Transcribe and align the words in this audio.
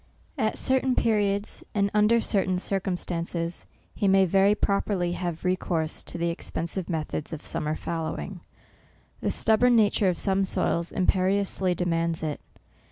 At 0.35 0.57
certain 0.57 0.95
periods, 0.95 1.63
and 1.75 1.91
under 1.93 2.21
certain 2.21 2.57
cir 2.57 2.79
cumstances, 2.79 3.65
he 3.93 4.07
may 4.07 4.25
very 4.25 4.55
properly 4.55 5.11
have 5.11 5.45
re 5.45 5.55
course 5.55 6.03
to 6.05 6.17
the 6.17 6.31
expensive 6.31 6.89
method 6.89 7.31
of 7.31 7.45
summer 7.45 7.75
fallowing,. 7.75 8.39
The 9.19 9.29
stubborn 9.29 9.75
nature 9.75 10.09
of 10.09 10.17
some 10.17 10.43
soils 10.43 10.91
imperiously 10.91 11.75
demands 11.75 12.23
it. 12.23 12.41